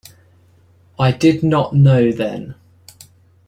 [0.97, 2.55] I did not know then.